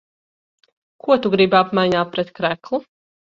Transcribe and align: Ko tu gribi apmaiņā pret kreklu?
Ko 1.07 1.17
tu 1.25 1.31
gribi 1.35 1.57
apmaiņā 1.59 2.01
pret 2.15 2.33
kreklu? 2.41 2.81